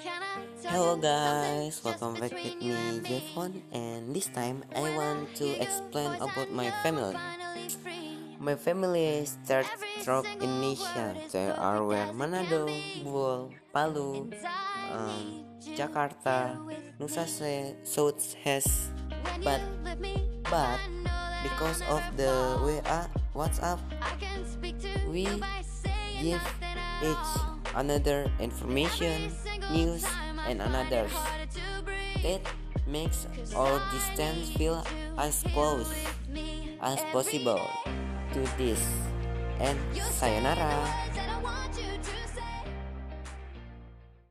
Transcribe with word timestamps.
Hello 0.00 0.96
guys, 0.96 1.84
welcome 1.84 2.16
back 2.16 2.32
with 2.32 2.56
me 2.56 2.72
Jeffon 3.04 3.60
and 3.68 4.16
this 4.16 4.32
time 4.32 4.64
I 4.72 4.88
want 4.96 5.28
to 5.36 5.44
explain 5.60 6.16
about 6.16 6.48
my 6.48 6.72
family. 6.80 7.12
My 8.40 8.56
family 8.56 9.28
start 9.28 9.68
from 10.00 10.24
Indonesia. 10.40 11.12
They 11.28 11.52
are 11.52 11.84
where 11.84 12.08
Manado, 12.16 12.72
Buol, 13.04 13.52
Palu, 13.76 14.32
um, 14.88 15.44
Jakarta, 15.76 16.56
Nusa 16.96 17.28
South 17.84 18.32
has 18.40 18.88
but 19.44 19.60
but 20.48 20.80
because 21.44 21.84
of 21.92 22.00
the 22.16 22.56
WA 22.56 23.04
WhatsApp 23.36 23.76
we 25.12 25.28
give 26.24 26.40
each 27.04 27.59
another 27.74 28.30
information, 28.38 29.32
news, 29.70 30.04
and 30.46 30.60
another. 30.60 31.06
That 32.22 32.40
makes 32.86 33.26
our 33.54 33.80
distance 33.92 34.50
feel 34.56 34.84
as 35.18 35.42
close 35.54 35.92
as 36.80 37.00
possible 37.12 37.62
to 38.32 38.40
this. 38.56 38.80
And 39.60 39.76
sayonara. 40.10 40.88